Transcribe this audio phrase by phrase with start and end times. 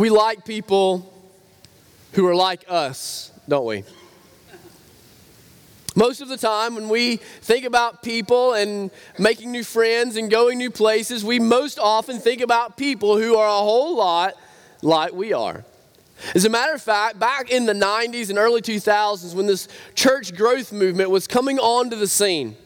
[0.00, 1.12] We like people
[2.12, 3.84] who are like us, don't we?
[5.94, 10.56] Most of the time, when we think about people and making new friends and going
[10.56, 14.36] new places, we most often think about people who are a whole lot
[14.80, 15.66] like we are.
[16.34, 20.34] As a matter of fact, back in the 90s and early 2000s, when this church
[20.34, 22.56] growth movement was coming onto the scene,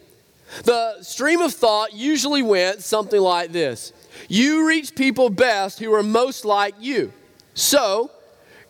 [0.62, 3.93] the stream of thought usually went something like this
[4.29, 7.12] You reach people best who are most like you.
[7.55, 8.11] So,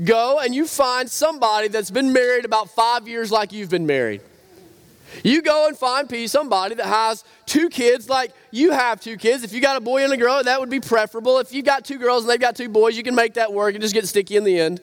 [0.05, 4.21] go and you find somebody that's been married about five years like you've been married.
[5.23, 9.45] You go and find somebody that has two kids like you have two kids.
[9.45, 11.39] If you got a boy and a girl, that would be preferable.
[11.39, 13.75] If you got two girls and they've got two boys, you can make that work
[13.75, 14.81] and just get sticky in the end.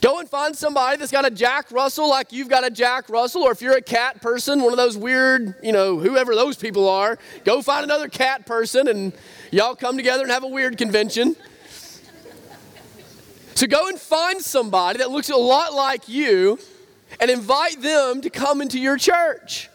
[0.00, 3.42] Go and find somebody that's got a Jack Russell like you've got a Jack Russell,
[3.42, 6.88] or if you're a cat person, one of those weird, you know, whoever those people
[6.88, 9.12] are, go find another cat person and
[9.50, 11.34] y'all come together and have a weird convention.
[13.54, 16.58] So go and find somebody that looks a lot like you
[17.18, 19.70] and invite them to come into your church.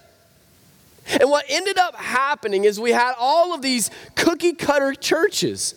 [1.08, 5.74] And what ended up happening is we had all of these cookie cutter churches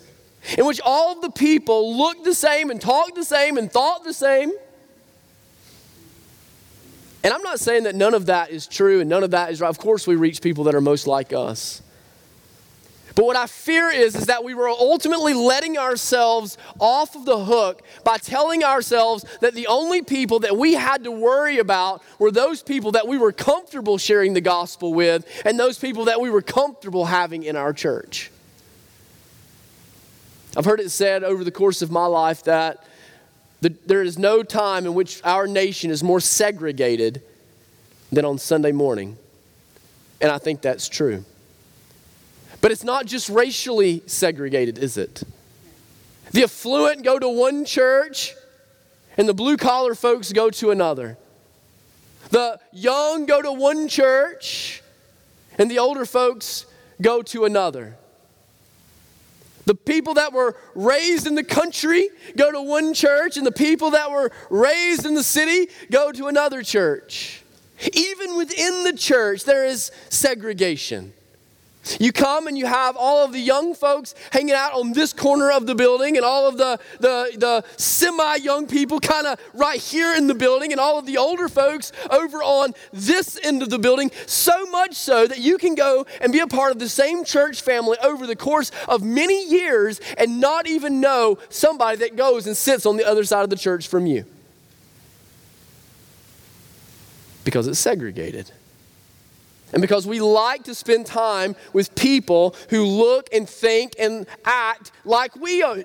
[0.58, 4.04] in which all of the people looked the same and talked the same and thought
[4.04, 4.52] the same.
[7.22, 9.60] And I'm not saying that none of that is true and none of that is
[9.60, 9.68] right.
[9.68, 11.80] Of course, we reach people that are most like us.
[13.14, 17.44] But what I fear is, is that we were ultimately letting ourselves off of the
[17.44, 22.32] hook by telling ourselves that the only people that we had to worry about were
[22.32, 26.28] those people that we were comfortable sharing the gospel with and those people that we
[26.28, 28.32] were comfortable having in our church.
[30.56, 32.84] I've heard it said over the course of my life that
[33.60, 37.22] the, there is no time in which our nation is more segregated
[38.12, 39.16] than on Sunday morning.
[40.20, 41.24] And I think that's true.
[42.60, 45.22] But it's not just racially segregated, is it?
[46.30, 48.34] The affluent go to one church,
[49.16, 51.18] and the blue collar folks go to another.
[52.30, 54.82] The young go to one church,
[55.58, 56.66] and the older folks
[57.00, 57.96] go to another.
[59.66, 63.90] The people that were raised in the country go to one church, and the people
[63.92, 67.42] that were raised in the city go to another church.
[67.92, 71.12] Even within the church, there is segregation.
[72.00, 75.50] You come and you have all of the young folks hanging out on this corner
[75.50, 79.80] of the building, and all of the, the, the semi young people kind of right
[79.80, 83.70] here in the building, and all of the older folks over on this end of
[83.70, 84.10] the building.
[84.26, 87.62] So much so that you can go and be a part of the same church
[87.62, 92.56] family over the course of many years and not even know somebody that goes and
[92.56, 94.24] sits on the other side of the church from you.
[97.44, 98.50] Because it's segregated
[99.74, 104.92] and because we like to spend time with people who look and think and act
[105.04, 105.78] like we, are,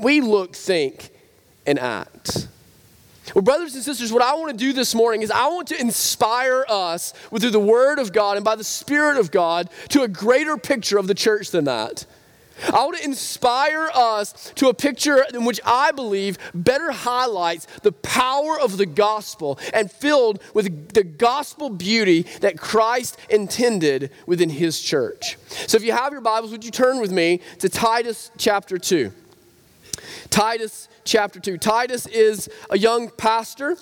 [0.00, 1.10] we look, think,
[1.64, 2.48] and act.
[3.36, 5.80] Well, brothers and sisters, what I want to do this morning is I want to
[5.80, 10.08] inspire us through the Word of God and by the Spirit of God to a
[10.08, 12.04] greater picture of the church than that.
[12.64, 17.92] I want to inspire us to a picture in which I believe better highlights the
[17.92, 24.80] power of the gospel and filled with the gospel beauty that Christ intended within his
[24.80, 25.36] church.
[25.66, 29.12] So if you have your Bibles, would you turn with me to Titus chapter 2?
[30.30, 31.56] Titus chapter 2.
[31.56, 33.76] Titus is a young pastor.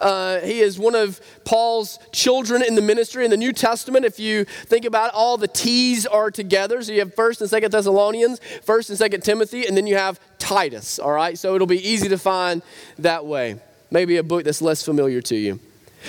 [0.00, 4.04] Uh, he is one of Paul's children in the ministry in the New Testament.
[4.04, 6.82] If you think about it, all the T's are together.
[6.82, 10.18] So you have 1st and 2nd Thessalonians, 1st and 2nd Timothy, and then you have
[10.38, 11.38] Titus, all right?
[11.38, 12.62] So it'll be easy to find
[12.98, 13.60] that way.
[13.90, 15.60] Maybe a book that's less familiar to you.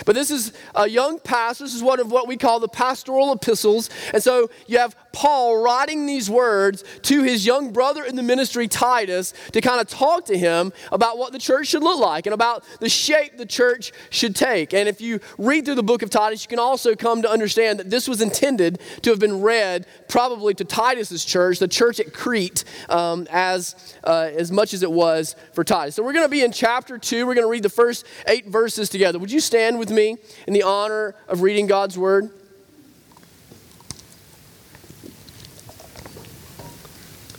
[0.05, 1.65] But this is a young pastor.
[1.65, 3.89] This is one of what we call the pastoral epistles.
[4.13, 8.67] And so you have Paul writing these words to his young brother in the ministry,
[8.67, 12.33] Titus, to kind of talk to him about what the church should look like and
[12.33, 14.73] about the shape the church should take.
[14.73, 17.79] And if you read through the book of Titus, you can also come to understand
[17.79, 22.13] that this was intended to have been read probably to Titus's church, the church at
[22.13, 25.95] Crete, um, as, uh, as much as it was for Titus.
[25.95, 27.25] So we're going to be in chapter 2.
[27.25, 29.19] We're going to read the first eight verses together.
[29.19, 32.29] Would you stand with me in the honor of reading God's word?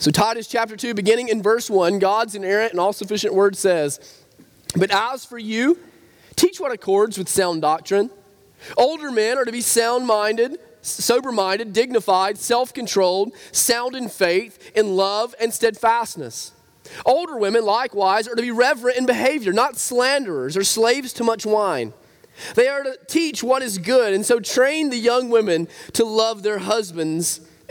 [0.02, 4.00] So, Titus chapter 2, beginning in verse 1, God's inerrant and all sufficient word says,
[4.75, 5.78] But as for you,
[6.34, 8.10] teach what accords with sound doctrine.
[8.76, 14.72] Older men are to be sound minded, sober minded, dignified, self controlled, sound in faith,
[14.75, 16.50] in love, and steadfastness.
[17.06, 21.46] Older women, likewise, are to be reverent in behavior, not slanderers or slaves to much
[21.46, 21.93] wine.
[22.56, 26.43] They are to teach what is good, and so train the young women to love
[26.43, 27.40] their husbands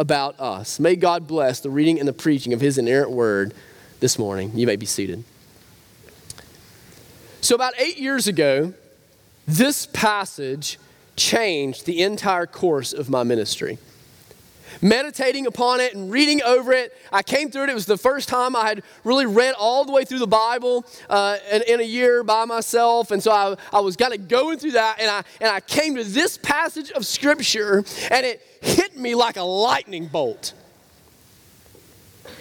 [0.00, 0.80] about us.
[0.80, 3.52] May God bless the reading and the preaching of His inerrant word
[4.00, 4.50] this morning.
[4.54, 5.22] You may be seated.
[7.42, 8.72] So, about eight years ago,
[9.46, 10.78] this passage
[11.16, 13.78] changed the entire course of my ministry.
[14.82, 17.70] Meditating upon it and reading over it, I came through it.
[17.70, 20.86] It was the first time I had really read all the way through the Bible
[21.10, 23.10] uh, in, in, a year by myself.
[23.10, 25.96] And so I, I was kind of going through that, and I, and I came
[25.96, 30.54] to this passage of Scripture, and it hit me like a lightning bolt.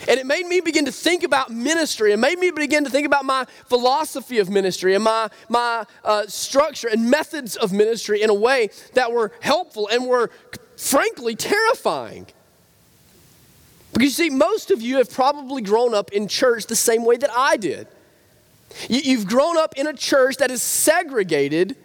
[0.08, 2.14] And it made me begin to think about ministry.
[2.14, 6.26] It made me begin to think about my philosophy of ministry and my, my uh,
[6.28, 10.32] structure and methods of ministry in a way that were helpful and were,
[10.80, 12.26] frankly, terrifying.
[13.92, 17.18] Because you see, most of you have probably grown up in church the same way
[17.18, 17.88] that I did.
[18.88, 21.76] You, have grown up in a church that is segregated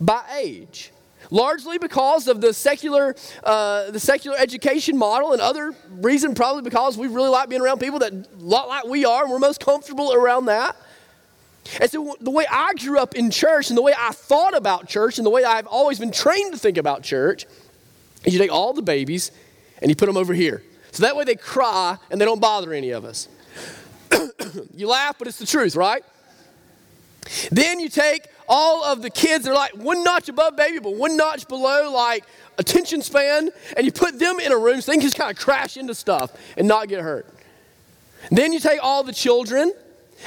[0.00, 0.92] by age
[1.30, 6.96] largely because of the secular, uh, the secular education model, and other reason probably because
[6.96, 10.12] we really like being around people that lot like we are, and we're most comfortable
[10.12, 10.76] around that.
[11.80, 14.88] And so the way I grew up in church, and the way I thought about
[14.88, 17.46] church, and the way I've always been trained to think about church,
[18.26, 19.30] is you take all the babies
[19.80, 20.62] and you put them over here.
[20.92, 23.28] So that way they cry and they don't bother any of us.
[24.74, 26.02] you laugh, but it's the truth, right?
[27.50, 31.16] Then you take all of the kids, they're like one notch above baby, but one
[31.16, 32.24] notch below like
[32.58, 35.36] attention span, and you put them in a room so they can just kind of
[35.36, 37.26] crash into stuff and not get hurt.
[38.30, 39.72] Then you take all the children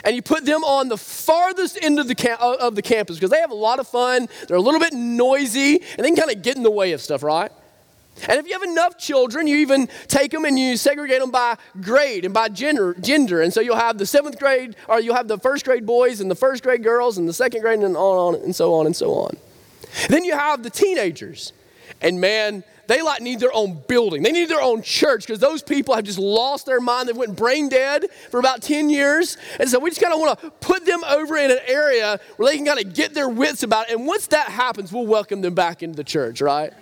[0.03, 3.31] and you put them on the farthest end of the, cam- of the campus because
[3.31, 6.31] they have a lot of fun, they're a little bit noisy, and they can kind
[6.31, 7.51] of get in the way of stuff, right?
[8.27, 11.57] And if you have enough children, you even take them and you segregate them by
[11.81, 12.93] grade and by gender.
[12.95, 13.41] gender.
[13.41, 16.29] And so you'll have the seventh grade, or you'll have the first grade boys and
[16.29, 18.95] the first grade girls and the second grade and on, on and so on and
[18.95, 19.37] so on.
[20.09, 21.53] Then you have the teenagers.
[22.01, 24.23] And man, they like need their own building.
[24.23, 27.07] They need their own church because those people have just lost their mind.
[27.07, 29.37] They went brain dead for about 10 years.
[29.59, 32.49] And so we just kind of want to put them over in an area where
[32.49, 33.95] they can kind of get their wits about it.
[33.95, 36.73] And once that happens, we'll welcome them back into the church, right?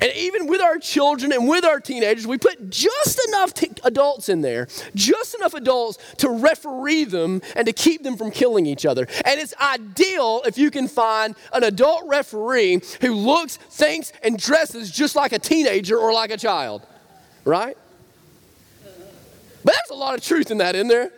[0.00, 4.28] And even with our children and with our teenagers, we put just enough t- adults
[4.28, 8.86] in there, just enough adults to referee them and to keep them from killing each
[8.86, 9.06] other.
[9.24, 14.90] And it's ideal if you can find an adult referee who looks, thinks, and dresses
[14.90, 16.86] just like a teenager or like a child,
[17.44, 17.76] right?
[19.62, 21.12] But there's a lot of truth in that, in there.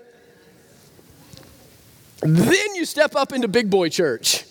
[2.20, 4.44] Then you step up into big boy church.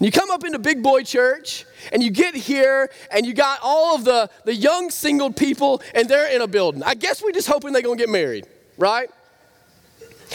[0.00, 3.94] You come up into big boy church and you get here and you got all
[3.94, 6.82] of the, the young single people and they're in a building.
[6.82, 8.46] I guess we're just hoping they're going to get married,
[8.76, 9.08] right?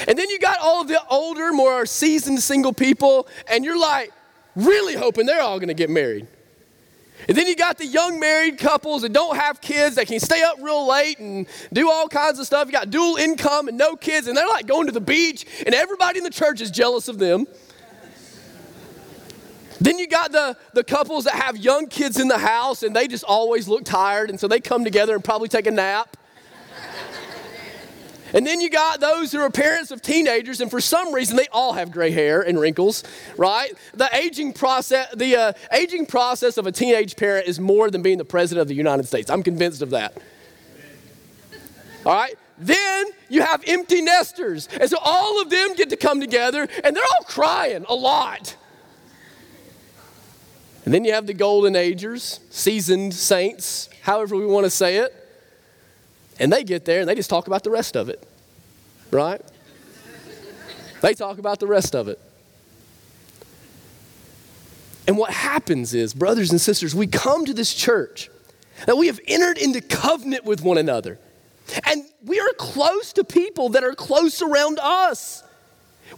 [0.07, 4.13] And then you got all of the older, more seasoned single people and you're like
[4.55, 6.27] really hoping they're all going to get married.
[7.27, 10.41] And then you got the young married couples that don't have kids that can stay
[10.41, 12.67] up real late and do all kinds of stuff.
[12.67, 15.75] You got dual income and no kids, and they're like going to the beach, and
[15.75, 17.45] everybody in the church is jealous of them.
[19.81, 23.07] Then you got the, the couples that have young kids in the house and they
[23.07, 26.17] just always look tired, and so they come together and probably take a nap.
[28.33, 31.47] and then you got those who are parents of teenagers, and for some reason they
[31.51, 33.03] all have gray hair and wrinkles,
[33.37, 33.73] right?
[33.93, 38.17] The aging process, the uh, aging process of a teenage parent is more than being
[38.17, 39.29] the president of the United States.
[39.29, 40.17] I'm convinced of that.
[42.05, 42.35] All right?
[42.57, 44.67] Then you have empty nesters.
[44.79, 48.57] And so all of them get to come together and they're all crying a lot.
[50.89, 55.13] And then you have the golden agers, seasoned saints, however we want to say it.
[56.39, 58.27] And they get there and they just talk about the rest of it,
[59.11, 59.39] right?
[61.01, 62.19] they talk about the rest of it.
[65.07, 68.31] And what happens is, brothers and sisters, we come to this church
[68.87, 71.19] that we have entered into covenant with one another.
[71.85, 75.43] And we are close to people that are close around us.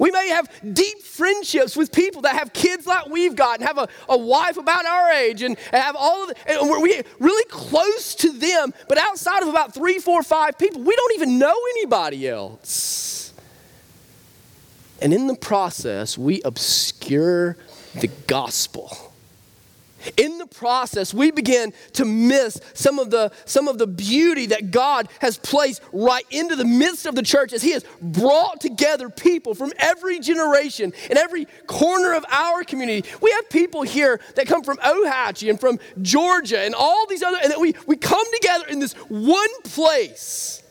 [0.02, 3.78] We may have deep friendships with people that have kids like we've got and have
[3.78, 7.04] a, a wife about our age and, and have all of the, and we're we
[7.20, 11.38] really close to them, but outside of about three, four, five people, we don't even
[11.38, 13.32] know anybody else.
[15.04, 17.56] And in the process, we obscure
[17.94, 19.11] the gospel.
[20.18, 24.72] In the process, we begin to miss some of, the, some of the beauty that
[24.72, 29.10] God has placed right into the midst of the church as He has brought together
[29.10, 33.08] people from every generation and every corner of our community.
[33.22, 37.38] We have people here that come from Ohatchee and from Georgia and all these other,
[37.42, 40.64] and that we, we come together in this one place.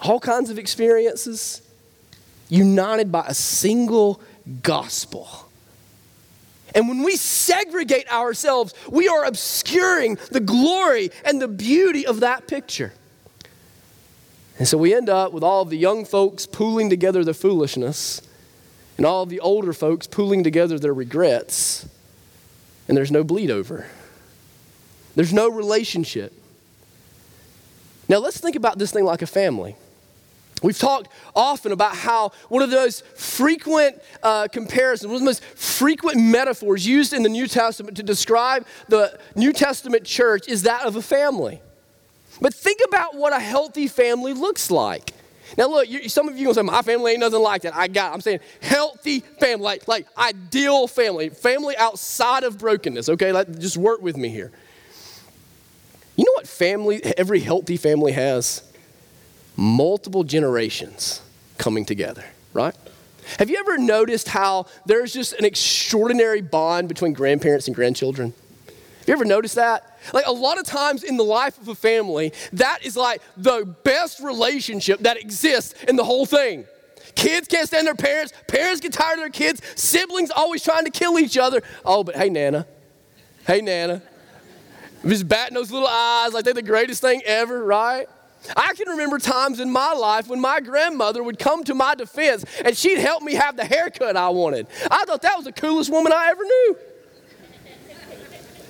[0.00, 1.62] All kinds of experiences,
[2.48, 4.20] united by a single
[4.62, 5.48] gospel.
[6.74, 12.46] And when we segregate ourselves, we are obscuring the glory and the beauty of that
[12.46, 12.92] picture.
[14.58, 18.22] And so we end up with all of the young folks pooling together their foolishness
[18.96, 21.88] and all of the older folks pooling together their regrets.
[22.86, 23.86] And there's no bleed over,
[25.14, 26.32] there's no relationship.
[28.08, 29.76] Now let's think about this thing like a family.
[30.62, 35.44] We've talked often about how one of those frequent uh, comparisons, one of the most
[35.44, 40.84] frequent metaphors used in the New Testament to describe the New Testament church is that
[40.84, 41.60] of a family.
[42.40, 45.12] But think about what a healthy family looks like.
[45.58, 47.74] Now, look, you, some of you gonna say, my family ain't nothing like that.
[47.74, 48.14] I got it.
[48.14, 53.32] I'm saying healthy family, like, like ideal family, family outside of brokenness, okay?
[53.32, 54.50] Like, just work with me here.
[56.16, 58.62] You know what family, every healthy family has?
[59.56, 61.20] Multiple generations
[61.58, 62.74] coming together, right?
[63.38, 68.34] Have you ever noticed how there's just an extraordinary bond between grandparents and grandchildren?
[68.66, 69.98] Have you ever noticed that?
[70.12, 73.64] Like a lot of times in the life of a family, that is like the
[73.84, 76.66] best relationship that exists in the whole thing.
[77.14, 80.90] Kids can't stand their parents, parents get tired of their kids, siblings always trying to
[80.90, 81.62] kill each other.
[81.84, 82.66] Oh, but hey, Nana.
[83.46, 84.02] Hey, Nana.
[85.06, 88.08] Just batting those little eyes like they're the greatest thing ever, right?
[88.56, 92.44] I can remember times in my life when my grandmother would come to my defense
[92.64, 94.66] and she'd help me have the haircut I wanted.
[94.90, 96.76] I thought that was the coolest woman I ever knew.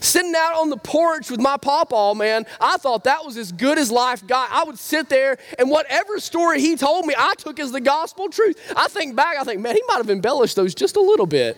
[0.01, 3.79] Sitting out on the porch with my pawpaw, man, I thought that was as good
[3.79, 4.51] as life got.
[4.51, 8.29] I would sit there and whatever story he told me, I took as the gospel
[8.29, 8.59] truth.
[8.77, 11.57] I think back, I think, man, he might have embellished those just a little bit.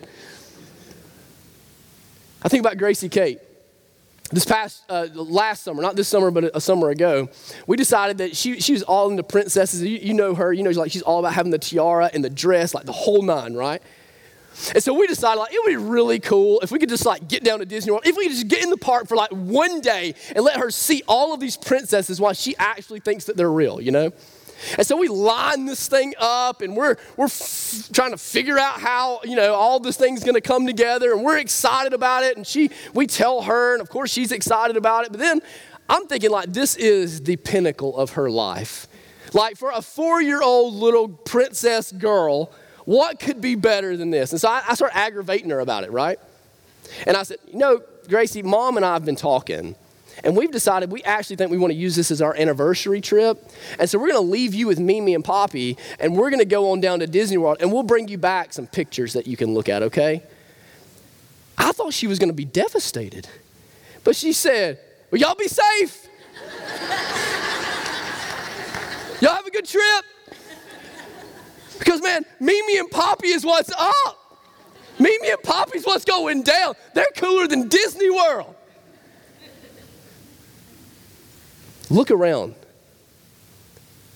[2.42, 3.40] I think about Gracie Kate
[4.34, 7.28] this past uh, last summer, not this summer, but a, summer ago,
[7.66, 9.82] we decided that she, she was all into princesses.
[9.82, 12.24] You, you know her, you know, she's like she's all about having the tiara and
[12.24, 13.82] the dress, like the whole nine, right?
[14.72, 17.26] And so we decided like it would be really cool if we could just like
[17.28, 19.30] get down to Disney World, if we could just get in the park for like
[19.30, 23.36] one day and let her see all of these princesses while she actually thinks that
[23.36, 24.12] they're real, you know?
[24.78, 28.80] And so we line this thing up and we're, we're f- trying to figure out
[28.80, 32.36] how, you know, all this thing's going to come together and we're excited about it.
[32.36, 35.10] And she, we tell her, and of course she's excited about it.
[35.10, 35.40] But then
[35.88, 38.88] I'm thinking like this is the pinnacle of her life.
[39.32, 42.52] Like for a four year old little princess girl,
[42.84, 44.32] what could be better than this?
[44.32, 46.18] And so I, I start aggravating her about it, right?
[47.06, 49.74] And I said, you know, Gracie, mom and I have been talking.
[50.22, 53.50] And we've decided we actually think we want to use this as our anniversary trip.
[53.78, 56.46] And so we're going to leave you with Mimi and Poppy, and we're going to
[56.46, 59.36] go on down to Disney World, and we'll bring you back some pictures that you
[59.36, 60.22] can look at, okay?
[61.58, 63.28] I thought she was going to be devastated.
[64.04, 64.78] But she said,
[65.10, 66.08] Well, y'all be safe.
[69.20, 70.04] y'all have a good trip.
[71.78, 74.24] Because, man, Mimi and Poppy is what's up.
[74.98, 76.74] Mimi and Poppy's what's going down.
[76.94, 78.54] They're cooler than Disney World.
[81.94, 82.56] Look around.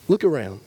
[0.09, 0.59] Look around.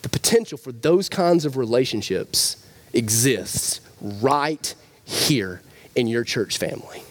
[0.00, 4.74] The potential for those kinds of relationships exists right
[5.04, 5.60] here
[5.94, 7.02] in your church family.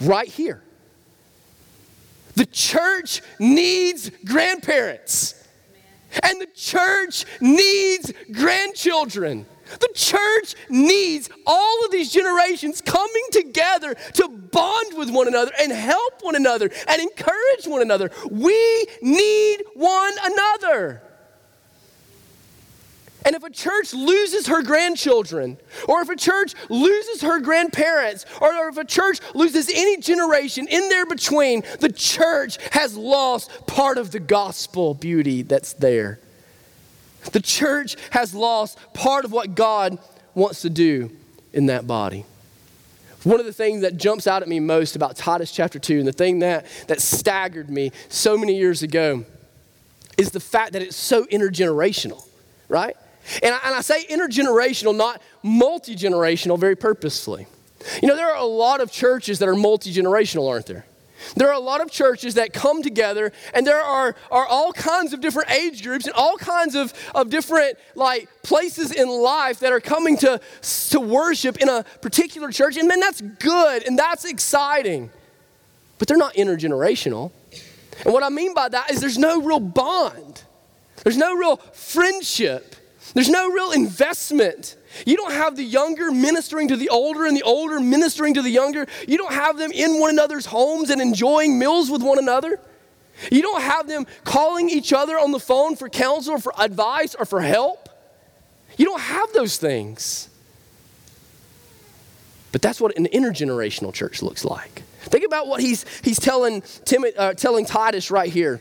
[0.00, 0.62] Right here.
[2.36, 5.34] The church needs grandparents.
[6.22, 9.44] And the church needs grandchildren.
[9.80, 15.72] The church needs all of these generations coming together to bond with one another and
[15.72, 18.10] help one another and encourage one another.
[18.30, 21.02] We need one another.
[23.24, 25.56] And if a church loses her grandchildren,
[25.88, 30.90] or if a church loses her grandparents, or if a church loses any generation in
[30.90, 36.20] there between, the church has lost part of the gospel beauty that's there.
[37.32, 39.98] The church has lost part of what God
[40.34, 41.10] wants to do
[41.52, 42.24] in that body.
[43.24, 46.06] One of the things that jumps out at me most about Titus chapter 2, and
[46.06, 49.24] the thing that, that staggered me so many years ago,
[50.18, 52.26] is the fact that it's so intergenerational,
[52.68, 52.96] right?
[53.42, 57.46] And I, and I say intergenerational, not multi generational, very purposefully.
[58.02, 60.84] You know, there are a lot of churches that are multi generational, aren't there?
[61.36, 65.12] There are a lot of churches that come together, and there are, are all kinds
[65.12, 69.72] of different age groups and all kinds of, of different like places in life that
[69.72, 70.40] are coming to,
[70.90, 72.76] to worship in a particular church.
[72.76, 75.10] And man, that's good and that's exciting.
[75.98, 77.30] But they're not intergenerational.
[78.04, 80.42] And what I mean by that is there's no real bond,
[81.02, 82.76] there's no real friendship,
[83.14, 84.76] there's no real investment.
[85.06, 88.50] You don't have the younger ministering to the older and the older ministering to the
[88.50, 88.86] younger.
[89.08, 92.60] You don't have them in one another's homes and enjoying meals with one another.
[93.30, 97.14] You don't have them calling each other on the phone for counsel or for advice
[97.14, 97.88] or for help.
[98.76, 100.28] You don't have those things.
[102.52, 104.82] But that's what an intergenerational church looks like.
[105.02, 108.60] Think about what he's, he's telling, Tim, uh, telling Titus right here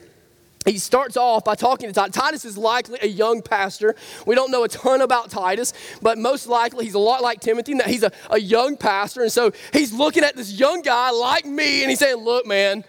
[0.65, 2.15] he starts off by talking to Titus.
[2.15, 3.96] Titus is likely a young pastor.
[4.25, 7.74] We don't know a ton about Titus, but most likely he's a lot like Timothy,
[7.75, 9.22] that he's a, a young pastor.
[9.22, 12.84] And so he's looking at this young guy like me, and he's saying, Look, man,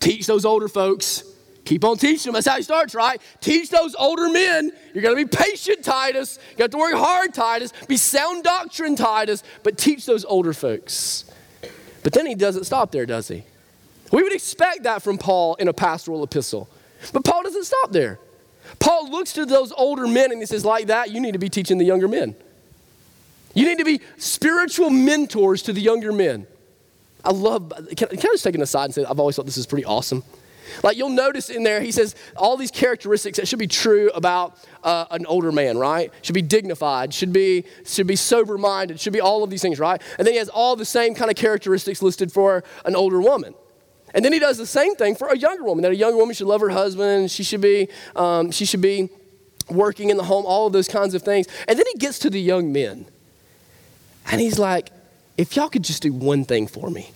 [0.00, 1.24] teach those older folks.
[1.64, 2.34] Keep on teaching them.
[2.34, 3.20] That's how he starts, right?
[3.40, 4.72] Teach those older men.
[4.92, 6.38] You're going to be patient, Titus.
[6.50, 7.72] You got to work hard, Titus.
[7.86, 9.44] Be sound doctrine, Titus.
[9.62, 11.24] But teach those older folks.
[12.02, 13.44] But then he doesn't stop there, does he?
[14.10, 16.68] We would expect that from Paul in a pastoral epistle.
[17.12, 18.18] But Paul doesn't stop there.
[18.78, 21.48] Paul looks to those older men and he says, like that, you need to be
[21.48, 22.34] teaching the younger men.
[23.54, 26.46] You need to be spiritual mentors to the younger men.
[27.24, 29.58] I love, can, can I just take an aside and say, I've always thought this
[29.58, 30.22] is pretty awesome.
[30.82, 34.56] Like you'll notice in there, he says all these characteristics that should be true about
[34.82, 36.10] uh, an older man, right?
[36.22, 39.78] Should be dignified, should be should be sober minded, should be all of these things,
[39.78, 40.00] right?
[40.18, 43.54] And then he has all the same kind of characteristics listed for an older woman.
[44.14, 46.34] And then he does the same thing for a younger woman, that a younger woman
[46.34, 49.08] should love her husband, she should be, um, she should be
[49.70, 51.46] working in the home, all of those kinds of things.
[51.66, 53.06] And then he gets to the young men.
[54.30, 54.90] And he's like,
[55.36, 57.10] if y'all could just do one thing for me,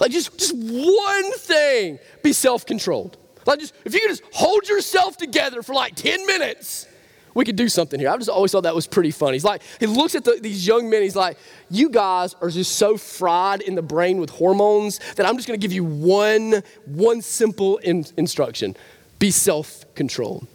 [0.00, 3.16] like just, just one thing, be self-controlled.
[3.46, 6.86] Like just, if you could just hold yourself together for like 10 minutes,
[7.34, 8.08] we could do something here.
[8.08, 9.34] I've just always thought that was pretty funny.
[9.34, 11.36] He's like, he looks at the, these young men, he's like,
[11.70, 15.58] you guys are just so fried in the brain with hormones that I'm just gonna
[15.58, 18.76] give you one, one simple in, instruction
[19.18, 20.46] be self controlled.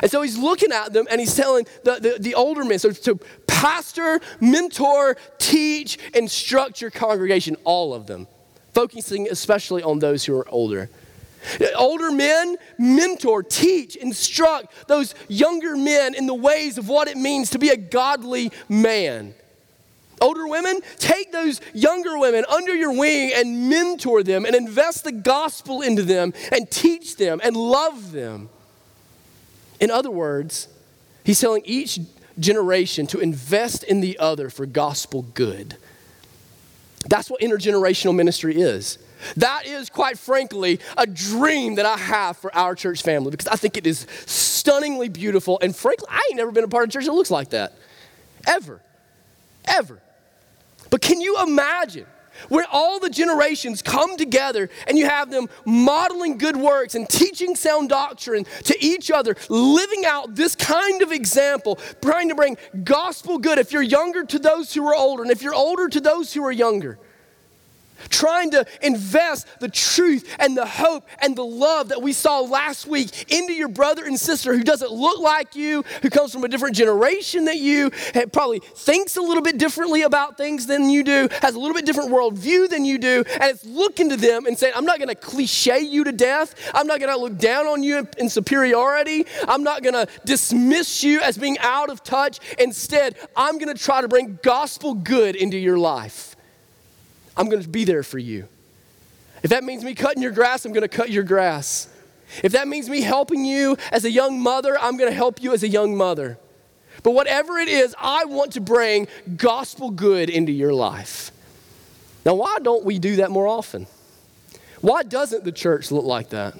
[0.00, 2.90] And so he's looking at them and he's telling the, the, the, older men, so
[2.90, 8.26] to pastor, mentor, teach, instruct your congregation, all of them,
[8.72, 10.88] focusing especially on those who are older.
[11.76, 17.50] Older men mentor, teach, instruct those younger men in the ways of what it means
[17.50, 19.34] to be a godly man.
[20.20, 25.10] Older women, take those younger women under your wing and mentor them and invest the
[25.10, 28.48] gospel into them and teach them and love them.
[29.80, 30.68] In other words,
[31.24, 31.98] he's telling each
[32.38, 35.76] generation to invest in the other for gospel good.
[37.08, 38.98] That's what intergenerational ministry is.
[39.36, 43.56] That is, quite frankly, a dream that I have for our church family because I
[43.56, 45.58] think it is stunningly beautiful.
[45.62, 47.74] And frankly, I ain't never been a part of a church that looks like that.
[48.46, 48.80] Ever.
[49.64, 50.00] Ever.
[50.90, 52.06] But can you imagine
[52.48, 57.54] when all the generations come together and you have them modeling good works and teaching
[57.54, 63.38] sound doctrine to each other, living out this kind of example, trying to bring gospel
[63.38, 66.32] good if you're younger to those who are older, and if you're older to those
[66.32, 66.98] who are younger?
[68.08, 72.86] Trying to invest the truth and the hope and the love that we saw last
[72.86, 76.48] week into your brother and sister who doesn't look like you, who comes from a
[76.48, 77.90] different generation than you,
[78.32, 81.86] probably thinks a little bit differently about things than you do, has a little bit
[81.86, 85.14] different worldview than you do, and it's looking to them and saying, I'm not gonna
[85.14, 86.54] cliche you to death.
[86.74, 89.26] I'm not gonna look down on you in superiority.
[89.48, 92.40] I'm not gonna dismiss you as being out of touch.
[92.58, 96.31] Instead, I'm gonna try to bring gospel good into your life.
[97.36, 98.48] I'm going to be there for you.
[99.42, 101.88] If that means me cutting your grass, I'm going to cut your grass.
[102.42, 105.52] If that means me helping you as a young mother, I'm going to help you
[105.52, 106.38] as a young mother.
[107.02, 111.30] But whatever it is, I want to bring gospel good into your life.
[112.24, 113.86] Now, why don't we do that more often?
[114.80, 116.54] Why doesn't the church look like that?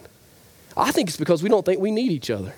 [0.76, 2.54] I think it's because we don't think we need each other.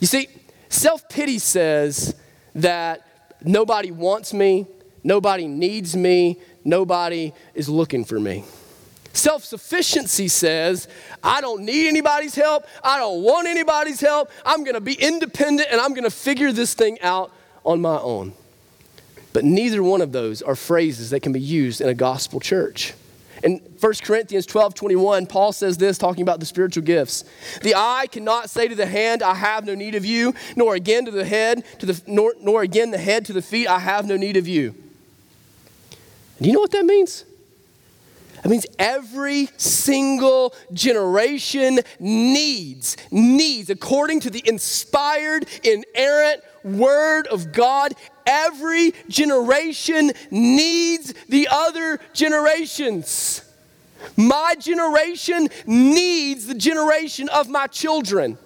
[0.00, 0.28] You see,
[0.68, 2.14] self pity says
[2.54, 3.06] that
[3.42, 4.66] nobody wants me,
[5.06, 6.36] Nobody needs me.
[6.64, 8.42] Nobody is looking for me.
[9.12, 10.88] Self sufficiency says,
[11.22, 12.66] I don't need anybody's help.
[12.82, 14.32] I don't want anybody's help.
[14.44, 17.30] I'm going to be independent and I'm going to figure this thing out
[17.64, 18.32] on my own.
[19.32, 22.92] But neither one of those are phrases that can be used in a gospel church.
[23.44, 27.22] In 1 Corinthians 12 21, Paul says this, talking about the spiritual gifts.
[27.62, 31.04] The eye cannot say to the hand, I have no need of you, nor again
[31.04, 34.08] to the head, to the, nor, nor again the head to the feet, I have
[34.08, 34.74] no need of you.
[36.40, 37.24] Do you know what that means?
[38.42, 47.94] That means every single generation needs, needs, according to the inspired, inerrant word of God,
[48.26, 53.42] every generation needs the other generations.
[54.16, 58.38] My generation needs the generation of my children.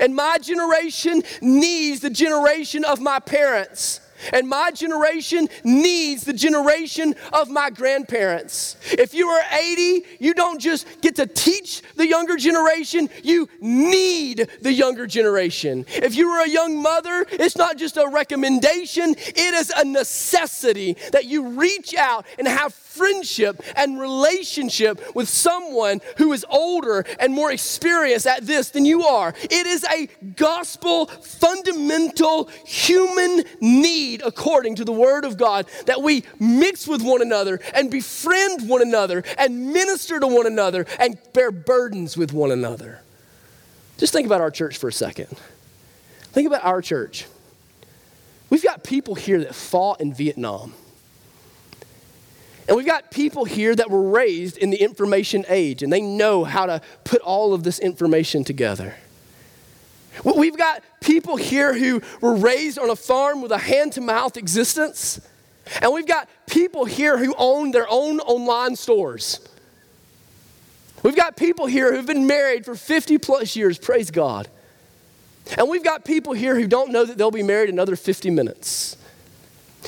[0.00, 4.00] And my generation needs the generation of my parents.
[4.32, 8.76] And my generation needs the generation of my grandparents.
[8.92, 14.48] If you are 80, you don't just get to teach the younger generation, you need
[14.60, 15.86] the younger generation.
[15.88, 20.96] If you are a young mother, it's not just a recommendation, it is a necessity
[21.12, 27.34] that you reach out and have friendship and relationship with someone who is older and
[27.34, 29.34] more experienced at this than you are.
[29.42, 36.24] It is a gospel, fundamental human need, according to the Word of God, that we
[36.38, 41.50] mix with one another and befriend one another and minister to one another and bear
[41.50, 43.00] burdens with one another.
[43.98, 45.28] Just think about our church for a second.
[46.32, 47.26] Think about our church.
[48.50, 50.74] We've got people here that fought in Vietnam.
[52.66, 56.44] And we've got people here that were raised in the information age and they know
[56.44, 58.94] how to put all of this information together.
[60.24, 64.36] We've got people here who were raised on a farm with a hand to mouth
[64.36, 65.20] existence.
[65.82, 69.40] And we've got people here who own their own online stores.
[71.02, 74.48] We've got people here who've been married for 50 plus years, praise God.
[75.58, 78.96] And we've got people here who don't know that they'll be married another 50 minutes.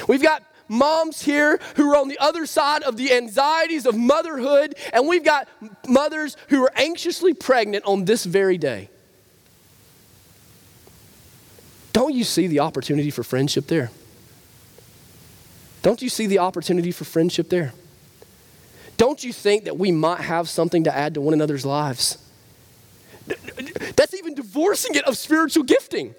[0.06, 4.74] We've got moms here who are on the other side of the anxieties of motherhood,
[4.92, 5.48] and we've got
[5.86, 8.90] mothers who are anxiously pregnant on this very day.
[11.92, 13.90] Don't you see the opportunity for friendship there?
[15.82, 17.72] Don't you see the opportunity for friendship there?
[18.96, 22.18] Don't you think that we might have something to add to one another's lives?
[23.96, 26.14] That's even divorcing it of spiritual gifting.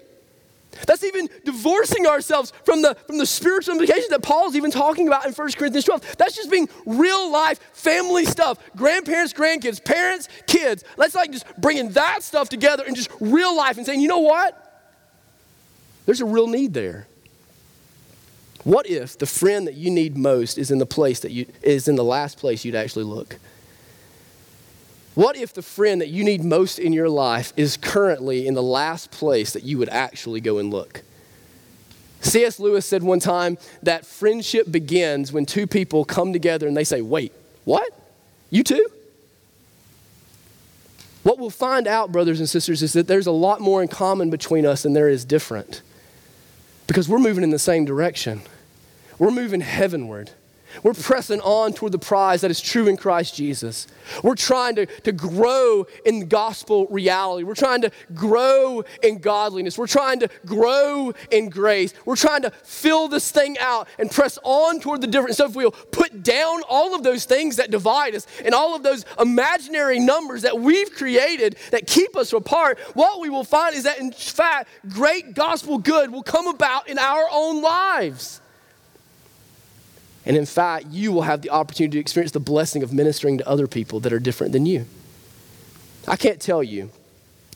[0.86, 5.26] That's even divorcing ourselves from the, from the spiritual implications that Paul's even talking about
[5.26, 6.16] in 1 Corinthians 12.
[6.16, 8.58] That's just being real life family stuff.
[8.76, 10.84] Grandparents, grandkids, parents, kids.
[10.96, 14.18] Let's like just bringing that stuff together and just real life and saying, you know
[14.18, 14.64] what?
[16.06, 17.06] There's a real need there.
[18.64, 21.88] What if the friend that you need most is in the place that you is
[21.88, 23.38] in the last place you'd actually look?
[25.18, 28.62] What if the friend that you need most in your life is currently in the
[28.62, 31.02] last place that you would actually go and look?
[32.20, 32.60] C.S.
[32.60, 37.02] Lewis said one time that friendship begins when two people come together and they say,
[37.02, 37.32] Wait,
[37.64, 37.92] what?
[38.50, 38.88] You too?
[41.24, 44.30] What we'll find out, brothers and sisters, is that there's a lot more in common
[44.30, 45.82] between us than there is different.
[46.86, 48.42] Because we're moving in the same direction,
[49.18, 50.30] we're moving heavenward.
[50.82, 53.86] We're pressing on toward the prize that is true in Christ Jesus.
[54.22, 57.44] We're trying to, to grow in gospel reality.
[57.44, 59.78] We're trying to grow in godliness.
[59.78, 61.94] We're trying to grow in grace.
[62.04, 65.36] We're trying to fill this thing out and press on toward the different.
[65.36, 68.82] So if we'll put down all of those things that divide us and all of
[68.82, 73.84] those imaginary numbers that we've created that keep us apart, what we will find is
[73.84, 78.40] that in fact, great gospel good will come about in our own lives.
[80.28, 83.48] And in fact, you will have the opportunity to experience the blessing of ministering to
[83.48, 84.84] other people that are different than you.
[86.06, 86.90] I can't tell you,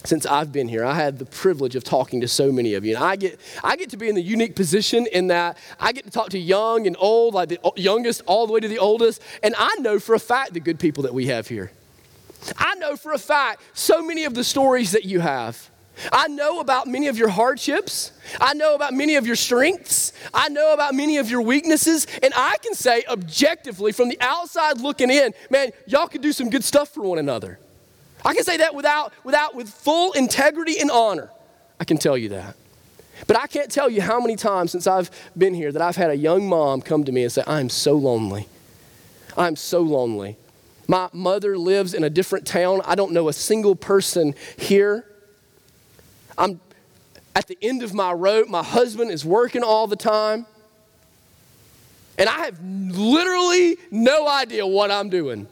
[0.04, 2.96] since I've been here, I had the privilege of talking to so many of you.
[2.96, 6.04] And I get, I get to be in the unique position in that I get
[6.04, 9.20] to talk to young and old, like the youngest all the way to the oldest.
[9.42, 11.70] And I know for a fact the good people that we have here.
[12.56, 15.70] I know for a fact so many of the stories that you have.
[16.10, 18.12] I know about many of your hardships.
[18.40, 20.12] I know about many of your strengths.
[20.32, 22.06] I know about many of your weaknesses.
[22.22, 26.50] And I can say objectively, from the outside looking in, man, y'all could do some
[26.50, 27.58] good stuff for one another.
[28.24, 31.30] I can say that without, without with full integrity and honor.
[31.78, 32.56] I can tell you that.
[33.26, 36.10] But I can't tell you how many times since I've been here that I've had
[36.10, 38.48] a young mom come to me and say, I'm so lonely.
[39.36, 40.36] I'm so lonely.
[40.88, 42.80] My mother lives in a different town.
[42.84, 45.06] I don't know a single person here.
[46.36, 46.60] I'm
[47.34, 48.48] at the end of my rope.
[48.48, 50.46] My husband is working all the time.
[52.18, 55.46] And I have literally no idea what I'm doing.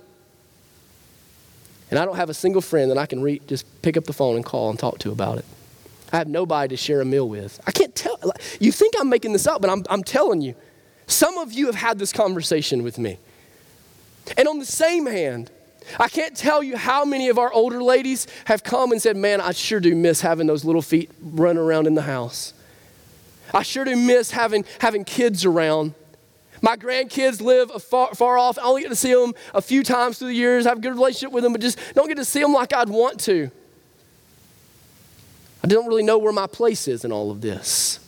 [1.90, 4.12] And I don't have a single friend that I can re- just pick up the
[4.12, 5.44] phone and call and talk to about it.
[6.12, 7.60] I have nobody to share a meal with.
[7.66, 8.18] I can't tell.
[8.60, 10.54] You think I'm making this up, but I'm, I'm telling you.
[11.06, 13.18] Some of you have had this conversation with me.
[14.36, 15.50] And on the same hand,
[15.98, 19.40] I can't tell you how many of our older ladies have come and said, Man,
[19.40, 22.54] I sure do miss having those little feet run around in the house.
[23.52, 25.94] I sure do miss having, having kids around.
[26.62, 28.58] My grandkids live far, far off.
[28.58, 30.66] I only get to see them a few times through the years.
[30.66, 32.72] I have a good relationship with them, but just don't get to see them like
[32.72, 33.50] I'd want to.
[35.64, 37.98] I don't really know where my place is in all of this.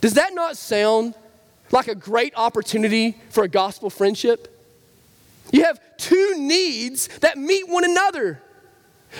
[0.00, 1.14] Does that not sound
[1.70, 4.59] like a great opportunity for a gospel friendship?
[5.52, 8.40] You have two needs that meet one another.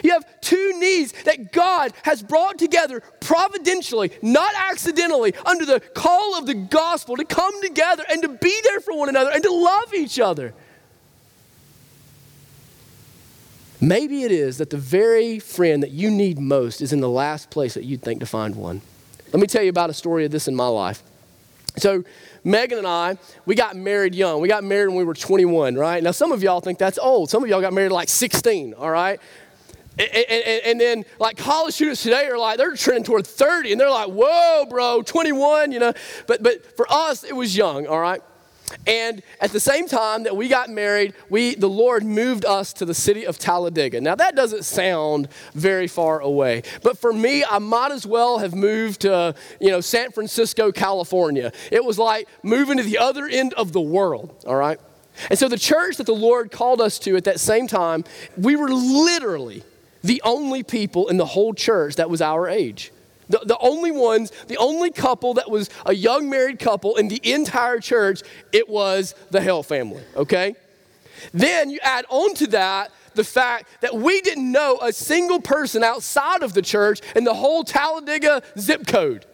[0.04, 6.38] You have two needs that God has brought together providentially, not accidentally, under the call
[6.38, 9.52] of the gospel to come together and to be there for one another and to
[9.52, 10.54] love each other.
[13.80, 17.50] Maybe it is that the very friend that you need most is in the last
[17.50, 18.82] place that you'd think to find one.
[19.32, 21.02] Let me tell you about a story of this in my life.
[21.78, 22.04] So,
[22.44, 24.40] Megan and I, we got married young.
[24.40, 26.02] We got married when we were 21, right?
[26.02, 27.30] Now, some of y'all think that's old.
[27.30, 29.20] Some of y'all got married like 16, all right?
[29.98, 33.80] And, and, and, then, like, college students today are like, they're trending toward 30, and
[33.80, 35.92] they're like, whoa, bro, 21, you know?
[36.26, 38.22] But, but for us, it was young, all right?
[38.86, 42.84] And at the same time that we got married, we, the Lord moved us to
[42.84, 44.00] the city of Talladega.
[44.00, 48.54] Now, that doesn't sound very far away, but for me, I might as well have
[48.54, 51.52] moved to, you know, San Francisco, California.
[51.70, 54.80] It was like moving to the other end of the world, all right?
[55.28, 58.04] And so, the church that the Lord called us to at that same time,
[58.36, 59.64] we were literally
[60.02, 62.92] the only people in the whole church that was our age.
[63.30, 67.20] The, the only ones, the only couple that was a young married couple in the
[67.32, 70.56] entire church, it was the Hale family, okay?
[71.32, 75.84] Then you add on to that the fact that we didn't know a single person
[75.84, 79.24] outside of the church in the whole Talladega zip code.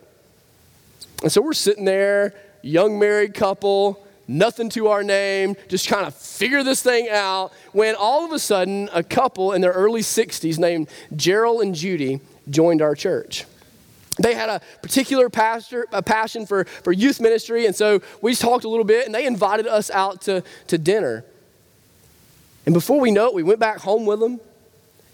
[1.22, 6.10] And so we're sitting there, young married couple, nothing to our name, just trying to
[6.10, 10.58] figure this thing out, when all of a sudden a couple in their early 60s
[10.58, 13.46] named Gerald and Judy joined our church
[14.18, 18.42] they had a particular pastor, a passion for, for youth ministry, and so we just
[18.42, 21.24] talked a little bit, and they invited us out to, to dinner.
[22.64, 24.40] And before we know it, we went back home with them.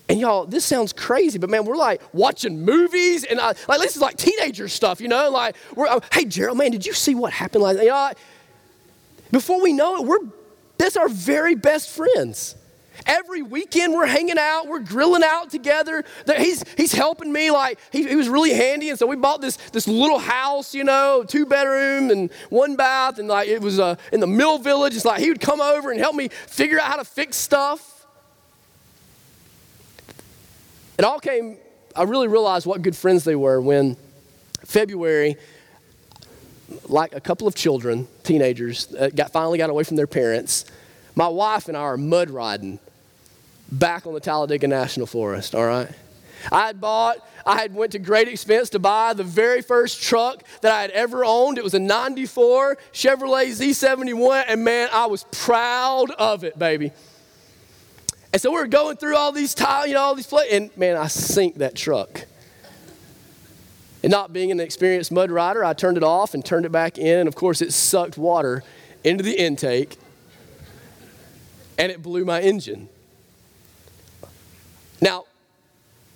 [0.09, 3.97] And y'all, this sounds crazy, but man, we're like watching movies, and I, like this
[3.97, 5.31] is like teenager stuff, you know.
[5.31, 7.62] Like, we're, uh, hey Gerald, man, did you see what happened?
[7.62, 8.12] Like, know,
[9.31, 10.19] before we know it, we're
[10.77, 12.57] that's our very best friends.
[13.07, 16.05] Every weekend we're hanging out, we're grilling out together.
[16.37, 18.91] He's, he's helping me, like, he, he was really handy.
[18.91, 23.19] And so we bought this, this little house, you know, two bedroom and one bath.
[23.19, 24.95] And like, it was uh, in the mill village.
[24.95, 28.07] It's like he would come over and help me figure out how to fix stuff.
[30.99, 31.57] It all came,
[31.97, 33.97] I really realized what good friends they were when
[34.65, 35.37] February,
[36.88, 40.65] like a couple of children, teenagers, uh, got, finally got away from their parents.
[41.15, 42.79] My wife and I are mud riding
[43.72, 45.88] back on the Talladega National Forest, all right?
[46.50, 50.42] I had bought, I had went to great expense to buy the very first truck
[50.61, 51.56] that I had ever owned.
[51.56, 56.92] It was a 94 Chevrolet Z71, and man, I was proud of it, baby.
[58.32, 60.76] And so we were going through all these tiles, you know, all these, fl- and
[60.76, 62.26] man, I sink that truck.
[64.02, 66.98] And not being an experienced mud rider, I turned it off and turned it back
[66.98, 68.64] in, and of course, it sucked water
[69.04, 69.96] into the intake,
[71.78, 72.88] and it blew my engine.
[75.03, 75.25] Now,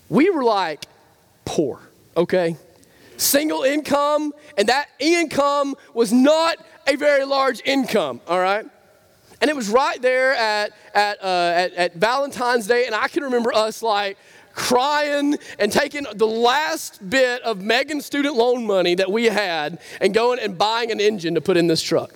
[0.08, 0.86] we were like
[1.44, 1.80] poor,
[2.16, 2.56] okay?
[3.16, 8.64] Single income, and that income was not a very large income, all right?
[9.40, 13.24] And it was right there at, at, uh, at, at Valentine's Day, and I can
[13.24, 14.16] remember us like
[14.54, 20.14] crying and taking the last bit of Megan's student loan money that we had and
[20.14, 22.14] going and buying an engine to put in this truck.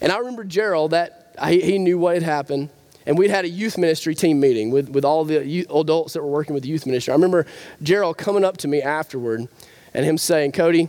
[0.00, 2.70] And I remember Gerald that he, he knew what had happened
[3.10, 6.30] and we'd had a youth ministry team meeting with, with all the adults that were
[6.30, 7.10] working with the youth ministry.
[7.10, 7.44] I remember
[7.82, 9.48] Gerald coming up to me afterward
[9.92, 10.88] and him saying, Cody,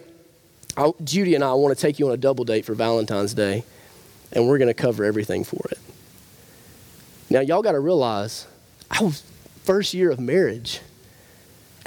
[0.78, 3.64] I, Judy and I want to take you on a double date for Valentine's Day,
[4.32, 5.80] and we're going to cover everything for it.
[7.32, 8.46] Now, y'all got to realize,
[8.92, 9.24] I was
[9.64, 10.80] first year of marriage,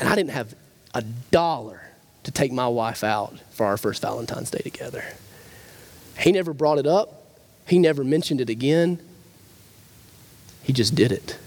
[0.01, 0.53] and I didn't have
[0.95, 1.81] a dollar
[2.25, 5.05] to take my wife out for our first Valentine's Day together.
[6.19, 7.23] He never brought it up.
[7.69, 8.99] He never mentioned it again.
[10.65, 11.39] He just did it.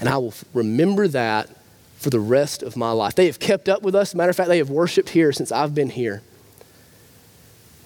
[0.00, 1.48] And I will remember that
[1.96, 3.14] for the rest of my life.
[3.14, 4.14] They have kept up with us.
[4.14, 6.22] Matter of fact, they have worshiped here since I've been here.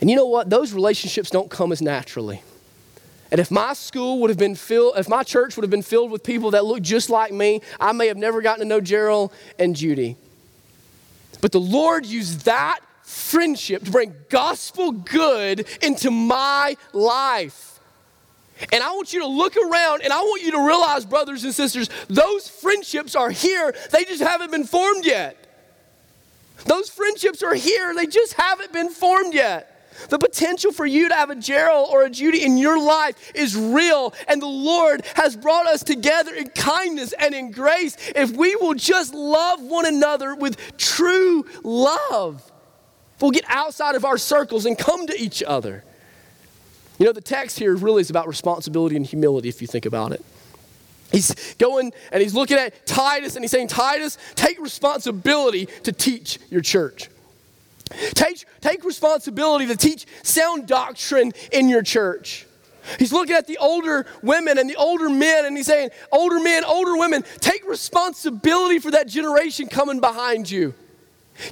[0.00, 0.50] And you know what?
[0.50, 2.42] Those relationships don't come as naturally.
[3.30, 6.10] And if my school would have been filled, if my church would have been filled
[6.10, 9.32] with people that looked just like me, I may have never gotten to know Gerald
[9.58, 10.16] and Judy.
[11.40, 17.71] But the Lord used that friendship to bring gospel good into my life.
[18.70, 21.54] And I want you to look around and I want you to realize, brothers and
[21.54, 23.74] sisters, those friendships are here.
[23.90, 25.38] They just haven't been formed yet.
[26.64, 27.94] Those friendships are here.
[27.94, 29.68] They just haven't been formed yet.
[30.08, 33.56] The potential for you to have a Gerald or a Judy in your life is
[33.56, 38.56] real, and the Lord has brought us together in kindness and in grace if we
[38.56, 42.50] will just love one another with true love.
[43.20, 45.84] We'll get outside of our circles and come to each other.
[46.98, 50.12] You know, the text here really is about responsibility and humility if you think about
[50.12, 50.24] it.
[51.10, 56.38] He's going and he's looking at Titus and he's saying, Titus, take responsibility to teach
[56.50, 57.08] your church.
[58.14, 62.46] Take, take responsibility to teach sound doctrine in your church.
[62.98, 66.64] He's looking at the older women and the older men, and he's saying, Older men,
[66.64, 70.74] older women, take responsibility for that generation coming behind you.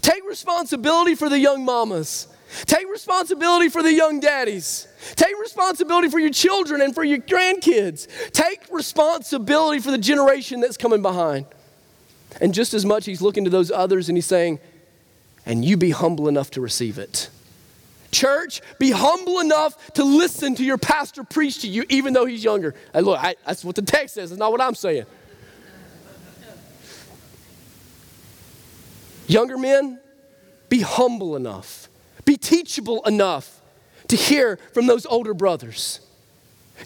[0.01, 2.27] Take responsibility for the young mamas.
[2.67, 4.89] Take responsibility for the young daddies.
[5.15, 8.09] Take responsibility for your children and for your grandkids.
[8.33, 11.47] Take responsibility for the generation that's coming behind.
[12.41, 14.61] And just as much, he's looking to those others and he's saying,
[15.47, 17.31] and you be humble enough to receive it.
[18.13, 22.43] Church, be humble enough to listen to your pastor preach to you, even though he's
[22.43, 22.75] younger.
[22.93, 25.07] And look, I, that's what the text says, it's not what I'm saying.
[29.29, 30.01] Younger men,
[30.69, 31.89] be humble enough,
[32.25, 33.61] be teachable enough
[34.09, 36.01] to hear from those older brothers.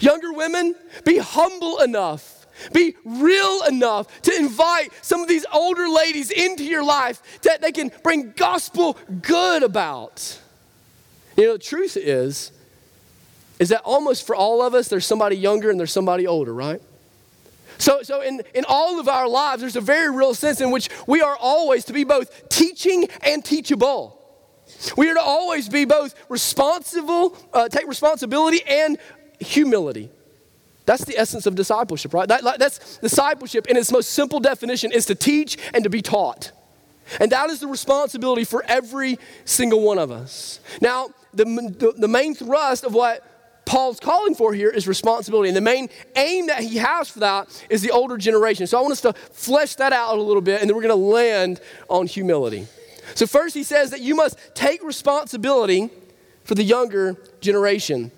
[0.01, 6.31] Younger women, be humble enough be real enough to invite some of these older ladies
[6.31, 10.41] into your life that they can bring gospel good about.
[11.37, 12.53] You know, the truth is,
[13.59, 16.81] is that almost for all of us, there's somebody younger and there's somebody older, right?
[17.79, 20.89] So, so in, in all of our lives, there's a very real sense in which
[21.07, 24.21] we are always to be both teaching and teachable.
[24.97, 28.99] We are to always be both responsible, uh, take responsibility and
[29.41, 30.11] humility.
[30.87, 32.29] That's the essence of discipleship, right?
[32.29, 36.53] That, that's discipleship in its most simple definition is to teach and to be taught.
[37.21, 40.61] And that is the responsibility for every single one of us.
[40.81, 43.27] Now, the, the, the main thrust of what
[43.65, 45.49] Paul's calling for here is responsibility.
[45.49, 48.67] And the main aim that he has for that is the older generation.
[48.67, 50.91] So I want us to flesh that out a little bit, and then we're going
[50.91, 52.67] to land on humility.
[53.15, 55.91] So, first, he says that you must take responsibility
[56.45, 58.11] for the younger generation.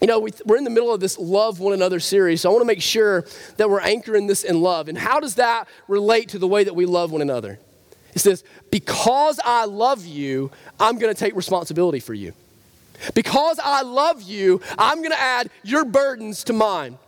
[0.00, 2.52] You know, we, are in the middle of this Love One Another series, so I
[2.52, 3.24] want to make sure
[3.56, 4.88] that we're anchoring this in love.
[4.88, 7.58] And how does that relate to the way that we love one another?
[8.14, 12.34] It says, Because I love you, I'm going to take responsibility for you.
[13.14, 16.98] Because I love you, I'm going to add your burdens to mine.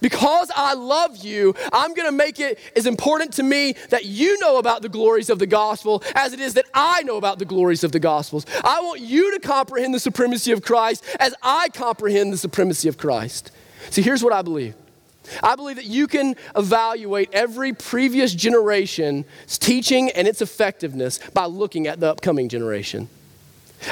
[0.00, 4.38] Because I love you, I'm going to make it as important to me that you
[4.40, 7.44] know about the glories of the gospel as it is that I know about the
[7.44, 8.46] glories of the gospels.
[8.64, 12.98] I want you to comprehend the supremacy of Christ as I comprehend the supremacy of
[12.98, 13.50] Christ.
[13.90, 14.74] See, here's what I believe.
[15.42, 19.26] I believe that you can evaluate every previous generation's
[19.58, 23.08] teaching and its effectiveness by looking at the upcoming generation.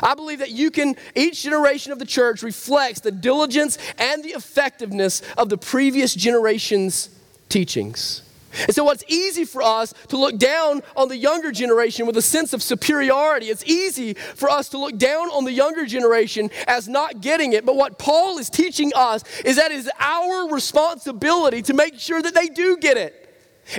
[0.02, 4.30] I believe that you can, each generation of the church reflects the diligence and the
[4.30, 7.10] effectiveness of the previous generation's
[7.48, 8.22] teachings.
[8.64, 12.22] And so, what's easy for us to look down on the younger generation with a
[12.22, 13.46] sense of superiority.
[13.46, 17.66] It's easy for us to look down on the younger generation as not getting it.
[17.66, 22.22] But what Paul is teaching us is that it is our responsibility to make sure
[22.22, 23.22] that they do get it.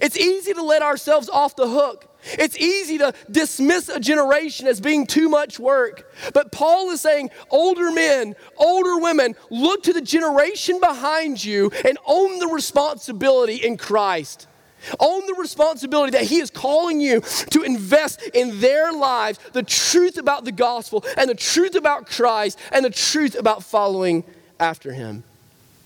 [0.01, 4.79] It's easy to let ourselves off the hook it's easy to dismiss a generation as
[4.79, 6.11] being too much work.
[6.33, 11.97] But Paul is saying, older men, older women, look to the generation behind you and
[12.05, 14.47] own the responsibility in Christ.
[14.99, 20.17] Own the responsibility that He is calling you to invest in their lives the truth
[20.17, 24.23] about the gospel and the truth about Christ and the truth about following
[24.59, 25.23] after Him.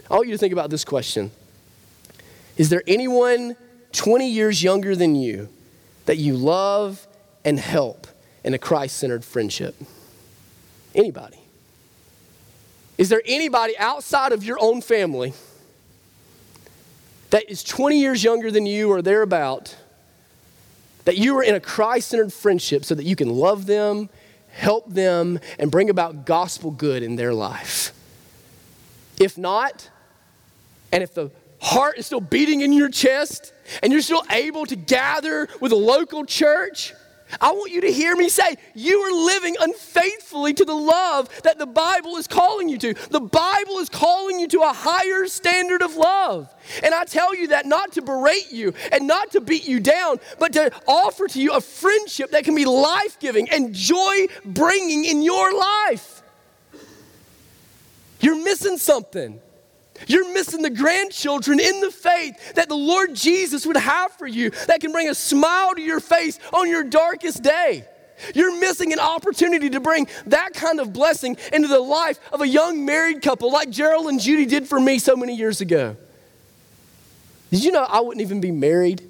[0.09, 1.31] I want you to think about this question
[2.57, 3.55] Is there anyone
[3.93, 5.49] 20 years younger than you
[6.05, 7.07] that you love
[7.43, 8.07] and help
[8.43, 9.75] in a Christ centered friendship?
[10.93, 11.37] Anybody?
[12.97, 15.33] Is there anybody outside of your own family
[17.31, 19.75] that is 20 years younger than you or thereabout
[21.05, 24.09] that you are in a Christ centered friendship so that you can love them,
[24.51, 27.93] help them, and bring about gospel good in their life?
[29.19, 29.89] If not,
[30.91, 34.75] and if the heart is still beating in your chest and you're still able to
[34.75, 36.93] gather with a local church,
[37.39, 41.57] I want you to hear me say, you are living unfaithfully to the love that
[41.57, 42.93] the Bible is calling you to.
[42.93, 46.53] The Bible is calling you to a higher standard of love.
[46.83, 50.19] And I tell you that not to berate you and not to beat you down,
[50.39, 55.05] but to offer to you a friendship that can be life giving and joy bringing
[55.05, 56.23] in your life.
[58.19, 59.39] You're missing something.
[60.07, 64.49] You're missing the grandchildren in the faith that the Lord Jesus would have for you
[64.67, 67.85] that can bring a smile to your face on your darkest day.
[68.35, 72.47] You're missing an opportunity to bring that kind of blessing into the life of a
[72.47, 75.95] young married couple like Gerald and Judy did for me so many years ago.
[77.49, 79.01] Did you know I wouldn't even be married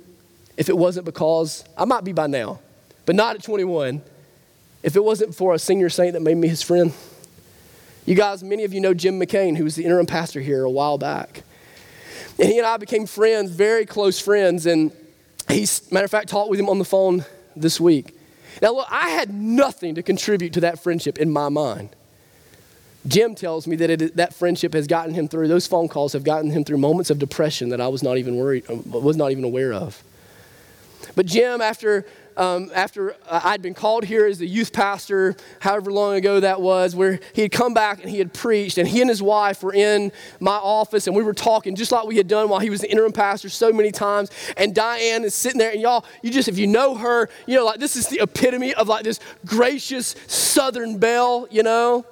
[0.58, 2.60] if it wasn't because I might be by now,
[3.06, 4.02] but not at 21,
[4.84, 6.94] if it wasn't for a senior saint that made me his friend?
[8.12, 10.70] You guys, many of you know Jim McCain, who was the interim pastor here a
[10.70, 11.44] while back.
[12.38, 14.66] And he and I became friends, very close friends.
[14.66, 14.92] And
[15.48, 17.24] he's, matter of fact, talked with him on the phone
[17.56, 18.14] this week.
[18.62, 21.96] Now, look, I had nothing to contribute to that friendship in my mind.
[23.08, 26.26] Jim tells me that it, that friendship has gotten him through, those phone calls have
[26.26, 29.46] gotten him through moments of depression that I was not even worried, was not even
[29.46, 30.04] aware of.
[31.16, 32.06] But Jim, after
[32.38, 36.96] um, after I'd been called here as the youth pastor, however long ago that was,
[36.96, 39.74] where he had come back and he had preached, and he and his wife were
[39.74, 42.82] in my office, and we were talking just like we had done while he was
[42.82, 44.32] the interim pastor so many times.
[44.58, 47.66] And Diane is sitting there, and y'all, you just, if you know her, you know,
[47.66, 52.06] like this is the epitome of like this gracious Southern belle, you know?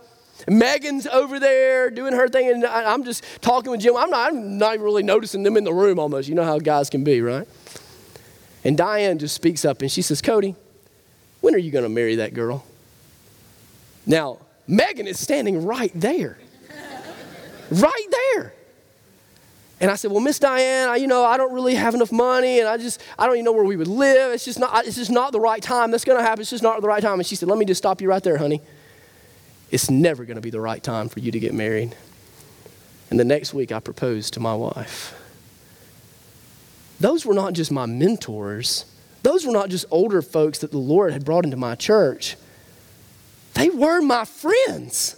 [0.47, 3.95] Megan's over there doing her thing, and I'm just talking with Jim.
[3.97, 6.29] I'm not, I'm not even really noticing them in the room almost.
[6.29, 7.47] You know how guys can be, right?
[8.63, 10.55] And Diane just speaks up and she says, Cody,
[11.41, 12.65] when are you going to marry that girl?
[14.05, 16.37] Now, Megan is standing right there.
[17.71, 18.53] right there.
[19.81, 22.59] And I said, well, Miss Diane, I, you know, I don't really have enough money
[22.59, 24.33] and I just, I don't even know where we would live.
[24.33, 25.91] It's just not, it's just not the right time.
[25.91, 26.41] That's going to happen.
[26.41, 27.19] It's just not the right time.
[27.19, 28.61] And she said, let me just stop you right there, honey.
[29.71, 31.95] It's never going to be the right time for you to get married.
[33.09, 35.15] And the next week I proposed to my wife
[36.99, 38.85] those were not just my mentors,
[39.23, 42.35] those were not just older folks that the Lord had brought into my church.
[43.53, 45.15] They were my friends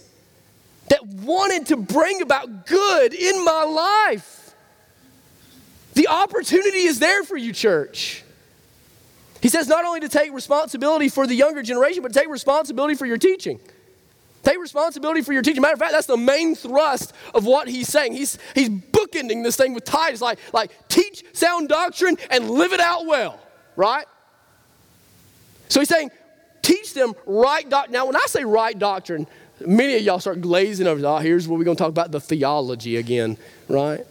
[0.89, 4.53] that wanted to bring about good in my life.
[5.93, 8.23] The opportunity is there for you, church.
[9.41, 13.05] He says not only to take responsibility for the younger generation, but take responsibility for
[13.05, 13.59] your teaching.
[14.43, 15.61] Take responsibility for your teaching.
[15.61, 18.13] Matter of fact, that's the main thrust of what he's saying.
[18.13, 22.79] He's, he's bookending this thing with Titus, like, like teach sound doctrine and live it
[22.79, 23.39] out well,
[23.75, 24.05] right?
[25.69, 26.09] So he's saying,
[26.61, 27.93] teach them right doctrine.
[27.93, 29.27] Now, when I say right doctrine,
[29.65, 32.19] many of y'all start glazing over, oh, here's where we're going to talk about the
[32.19, 33.37] theology again,
[33.67, 34.01] right?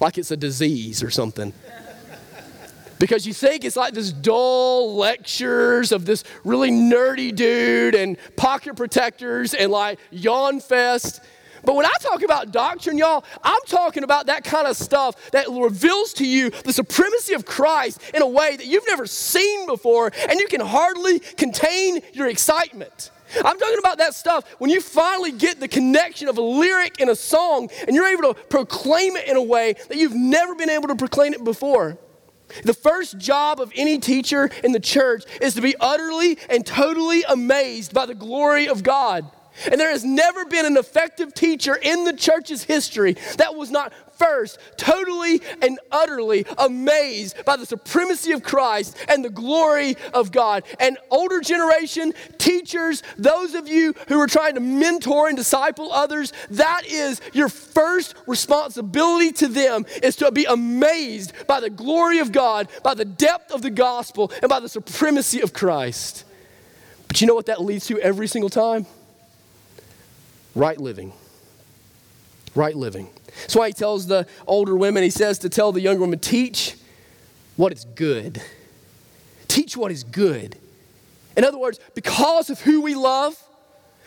[0.00, 1.52] Like it's a disease or something
[2.98, 8.76] because you think it's like this dull lectures of this really nerdy dude and pocket
[8.76, 11.20] protectors and like yawn fest.
[11.64, 15.48] But when I talk about doctrine, y'all, I'm talking about that kind of stuff that
[15.48, 20.12] reveals to you the supremacy of Christ in a way that you've never seen before
[20.28, 23.10] and you can hardly contain your excitement.
[23.44, 27.08] I'm talking about that stuff when you finally get the connection of a lyric in
[27.08, 30.70] a song and you're able to proclaim it in a way that you've never been
[30.70, 31.98] able to proclaim it before.
[32.64, 37.22] The first job of any teacher in the church is to be utterly and totally
[37.28, 39.30] amazed by the glory of God.
[39.70, 43.92] And there has never been an effective teacher in the church's history that was not
[44.16, 50.64] first totally and utterly amazed by the supremacy of Christ and the glory of God.
[50.80, 56.32] And older generation, teachers, those of you who are trying to mentor and disciple others,
[56.50, 62.32] that is your first responsibility to them is to be amazed by the glory of
[62.32, 66.24] God, by the depth of the gospel, and by the supremacy of Christ.
[67.08, 68.86] But you know what that leads to every single time?
[70.54, 71.12] Right living.
[72.56, 73.08] Right living.
[73.42, 76.74] That's why he tells the older women, he says to tell the younger women, teach
[77.56, 78.42] what is good.
[79.46, 80.58] Teach what is good.
[81.36, 83.40] In other words, because of who we love,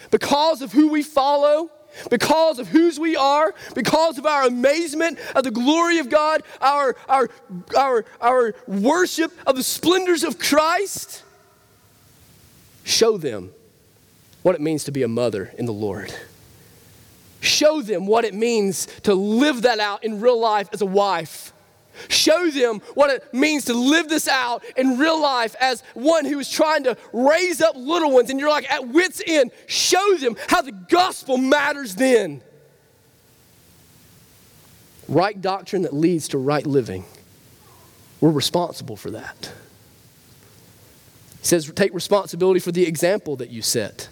[0.10, 1.70] because of who we follow,
[2.10, 6.95] because of whose we are, because of our amazement of the glory of God, our,
[7.08, 7.30] our,
[7.78, 11.24] our, our worship of the splendors of Christ,
[12.84, 13.52] show them
[14.41, 16.14] what it means to be a mother in the Lord.
[17.42, 21.54] Show them what it means to live that out in real life as a wife.
[22.08, 26.40] Show them what it means to live this out in real life as one who
[26.40, 29.52] is trying to raise up little ones and you're like at wits' end.
[29.68, 32.42] Show them how the gospel matters then.
[35.08, 37.04] Right doctrine that leads to right living.
[38.22, 39.52] We're responsible for that.
[41.40, 44.10] He says, take responsibility for the example that you set.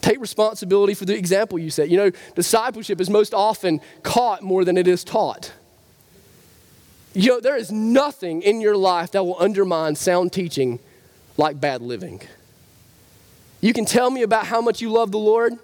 [0.00, 1.88] Take responsibility for the example you set.
[1.88, 5.52] You know, discipleship is most often caught more than it is taught.
[7.12, 10.78] You know, there is nothing in your life that will undermine sound teaching
[11.36, 12.22] like bad living.
[13.60, 15.54] You can tell me about how much you love the Lord.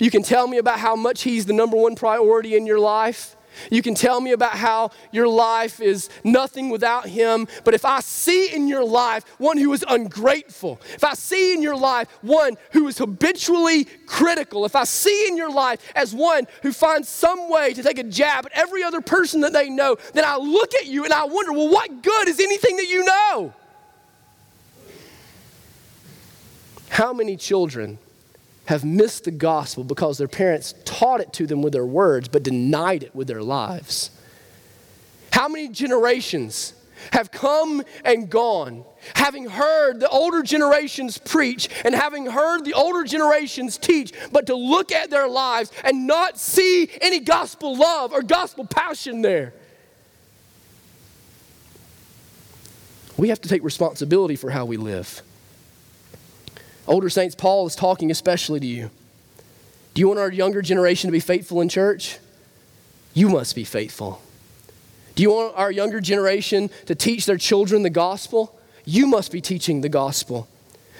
[0.00, 3.36] You can tell me about how much He's the number one priority in your life.
[3.70, 7.48] You can tell me about how your life is nothing without Him.
[7.64, 11.62] But if I see in your life one who is ungrateful, if I see in
[11.62, 16.46] your life one who is habitually critical, if I see in your life as one
[16.62, 19.96] who finds some way to take a jab at every other person that they know,
[20.14, 23.04] then I look at you and I wonder, well, what good is anything that you
[23.04, 23.54] know?
[26.88, 27.98] How many children
[28.66, 32.42] have missed the gospel because their parents taught it to them with their words but
[32.42, 34.10] denied it with their lives?
[35.32, 36.74] How many generations
[37.10, 38.84] have come and gone,
[39.14, 44.54] having heard the older generations preach and having heard the older generations teach, but to
[44.54, 49.52] look at their lives and not see any gospel love or gospel passion there?
[53.16, 55.22] We have to take responsibility for how we live.
[56.86, 58.90] Older saints, Paul is talking especially to you.
[59.94, 62.18] Do you want our younger generation to be faithful in church?
[63.14, 64.22] You must be faithful.
[65.14, 68.58] Do you want our younger generation to teach their children the gospel?
[68.84, 70.48] You must be teaching the gospel.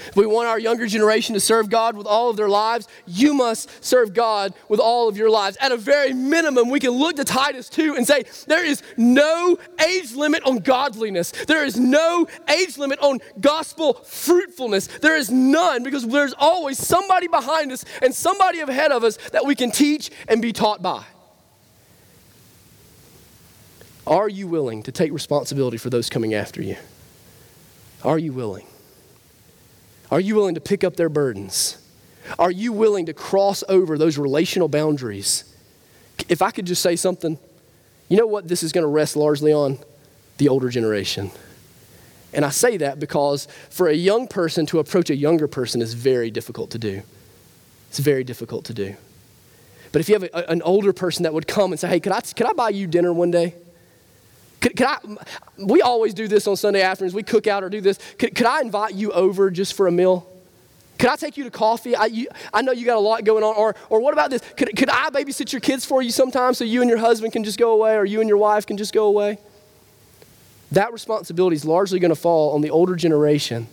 [0.09, 3.35] If we want our younger generation to serve God with all of their lives, you
[3.35, 5.57] must serve God with all of your lives.
[5.61, 9.59] At a very minimum, we can look to Titus 2 and say, there is no
[9.87, 11.33] age limit on godliness.
[11.33, 14.87] There is no age limit on gospel fruitfulness.
[14.87, 19.47] There is none because there's always somebody behind us and somebody ahead of us that
[19.47, 21.05] we can teach and be taught by.
[24.07, 26.77] Are you willing to take responsibility for those coming after you?
[28.05, 28.67] Are you willing?
[30.13, 31.79] Are you willing to pick up their burdens?
[32.39, 35.45] Are you willing to cross over those relational boundaries?
[36.29, 37.39] If I could just say something,
[38.11, 39.79] you know what this is going to rest largely on?
[40.37, 41.31] The older generation.
[42.35, 45.95] And I say that because for a young person to approach a younger person is
[45.95, 47.03] very difficult to do.
[47.89, 48.95] It's very difficult to do.
[49.93, 52.13] But if you have a, an older person that would come and say, hey, could
[52.13, 53.55] I, could I buy you dinner one day?
[54.63, 54.99] Could, could, I,
[55.59, 57.15] we always do this on Sunday afternoons.
[57.15, 57.99] We cook out or do this.
[58.17, 60.27] Could, could I invite you over just for a meal?
[60.99, 61.97] Could I take you to coffee?
[61.97, 63.57] I, you, I know you got a lot going on.
[63.57, 64.41] Or, or what about this?
[64.57, 67.43] Could, could I babysit your kids for you sometime so you and your husband can
[67.43, 69.39] just go away or you and your wife can just go away?
[70.71, 73.67] That responsibility is largely going to fall on the older generation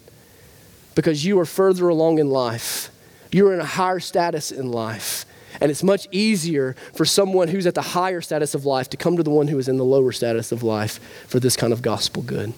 [0.96, 2.90] because you are further along in life.
[3.32, 5.26] You're in a higher status in life.
[5.62, 9.18] And it's much easier for someone who's at the higher status of life to come
[9.18, 11.82] to the one who is in the lower status of life for this kind of
[11.82, 12.53] gospel good.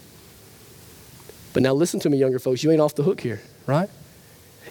[1.53, 3.89] But now listen to me, younger folks, you ain't off the hook here, right?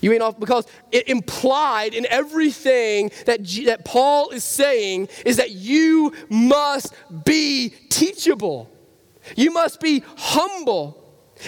[0.01, 5.37] You ain't off because it implied in everything that, G, that Paul is saying is
[5.37, 8.70] that you must be teachable.
[9.37, 10.97] You must be humble.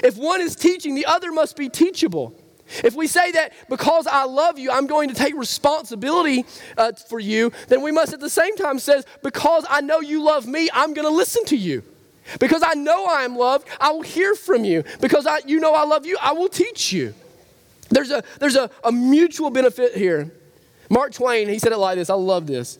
[0.03, 2.39] If one is teaching, the other must be teachable.
[2.85, 6.45] If we say that because I love you, I'm going to take responsibility
[6.77, 10.23] uh, for you, then we must at the same time says because I know you
[10.23, 11.83] love me, I'm going to listen to you.
[12.39, 14.85] Because I know I am loved, I will hear from you.
[15.01, 17.15] Because I, you know I love you, I will teach you.
[17.91, 20.31] There's a, there's a, a mutual benefit here.
[20.89, 22.11] Mark Twain, he said it like this.
[22.11, 22.79] I love this.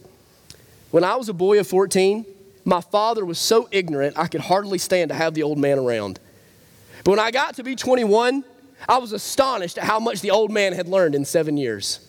[0.91, 2.25] When I was a boy of 14,
[2.65, 6.21] my father was so ignorant I could hardly stand to have the old man around.
[7.05, 8.45] But when I got to be 21,
[8.89, 12.01] I was astonished at how much the old man had learned in seven years.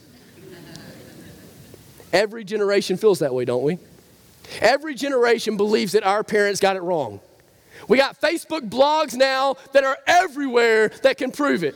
[2.11, 3.79] Every generation feels that way, don't we?
[4.61, 7.19] Every generation believes that our parents got it wrong.
[7.87, 11.75] We got Facebook blogs now that are everywhere that can prove it.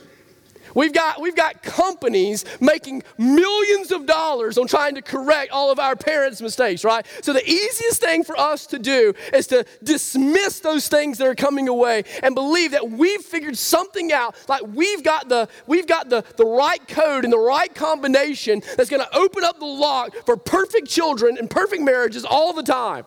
[0.74, 5.78] We've got, we've got companies making millions of dollars on trying to correct all of
[5.78, 7.06] our parents' mistakes, right?
[7.22, 11.34] So the easiest thing for us to do is to dismiss those things that are
[11.34, 16.08] coming away and believe that we've figured something out, like we've got the, we've got
[16.08, 20.36] the, the right code and the right combination that's gonna open up the lock for
[20.36, 23.04] perfect children and perfect marriages all the time.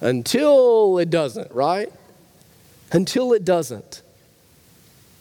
[0.00, 1.92] Until it doesn't, right?
[2.92, 4.02] Until it doesn't.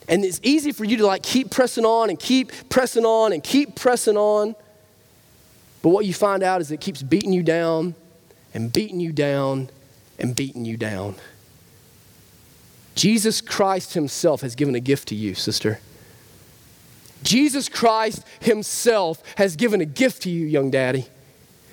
[0.07, 3.43] And it's easy for you to like keep pressing on and keep pressing on and
[3.43, 4.55] keep pressing on.
[5.81, 7.95] But what you find out is it keeps beating you down
[8.53, 9.69] and beating you down
[10.17, 11.15] and beating you down.
[12.95, 15.79] Jesus Christ Himself has given a gift to you, sister.
[17.21, 21.05] Jesus Christ Himself has given a gift to you, young daddy.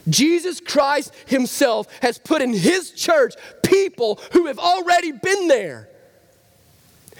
[0.08, 5.88] Jesus Christ Himself has put in His church people who have already been there.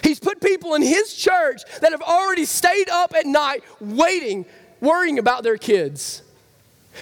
[0.05, 4.45] He's put people in his church that have already stayed up at night waiting,
[4.81, 6.23] worrying about their kids.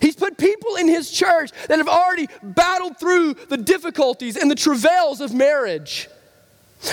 [0.01, 4.55] He's put people in his church that have already battled through the difficulties and the
[4.55, 6.09] travails of marriage.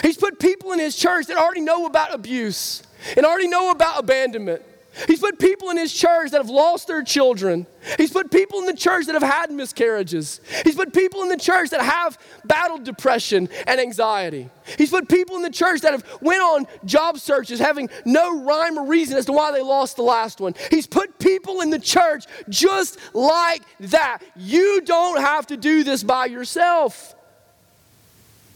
[0.01, 2.81] He's put people in his church that already know about abuse
[3.15, 4.63] and already know about abandonment
[5.07, 7.67] He's put people in his church that have lost their children.
[7.97, 10.41] He's put people in the church that have had miscarriages.
[10.63, 14.49] He's put people in the church that have battled depression and anxiety.
[14.77, 18.77] He's put people in the church that have went on job searches having no rhyme
[18.77, 20.55] or reason as to why they lost the last one.
[20.71, 24.19] He's put people in the church just like that.
[24.35, 27.15] You don't have to do this by yourself.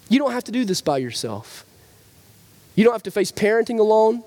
[0.10, 1.66] You don't have to do this by yourself.
[2.76, 4.24] You don't have to face parenting alone.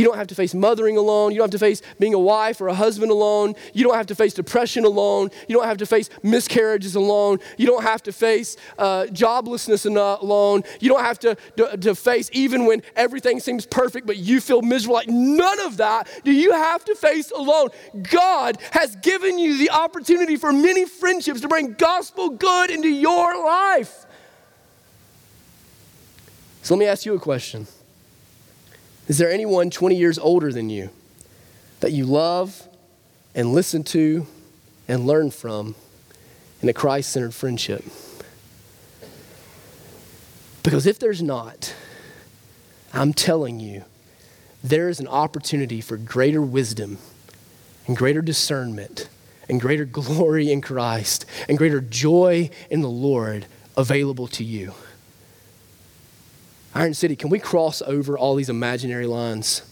[0.00, 1.32] You don't have to face mothering alone.
[1.32, 3.54] You don't have to face being a wife or a husband alone.
[3.74, 5.28] You don't have to face depression alone.
[5.46, 7.38] You don't have to face miscarriages alone.
[7.58, 10.62] You don't have to face uh, joblessness alone.
[10.80, 14.62] You don't have to, to, to face even when everything seems perfect, but you feel
[14.62, 14.94] miserable.
[14.94, 17.68] Like none of that do you have to face alone.
[18.10, 23.44] God has given you the opportunity for many friendships to bring gospel good into your
[23.44, 24.06] life.
[26.62, 27.66] So let me ask you a question.
[29.10, 30.88] Is there anyone 20 years older than you
[31.80, 32.68] that you love
[33.34, 34.28] and listen to
[34.86, 35.74] and learn from
[36.62, 37.84] in a Christ centered friendship?
[40.62, 41.74] Because if there's not,
[42.94, 43.82] I'm telling you,
[44.62, 46.98] there is an opportunity for greater wisdom
[47.88, 49.08] and greater discernment
[49.48, 53.46] and greater glory in Christ and greater joy in the Lord
[53.76, 54.72] available to you.
[56.74, 59.62] Iron City, can we cross over all these imaginary lines?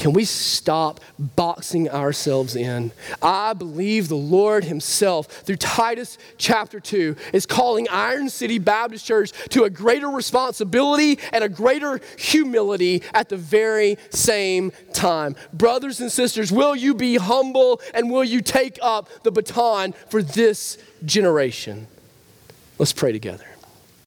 [0.00, 2.90] Can we stop boxing ourselves in?
[3.20, 9.32] I believe the Lord Himself, through Titus chapter 2, is calling Iron City Baptist Church
[9.50, 15.36] to a greater responsibility and a greater humility at the very same time.
[15.52, 20.22] Brothers and sisters, will you be humble and will you take up the baton for
[20.22, 21.88] this generation?
[22.78, 23.49] Let's pray together.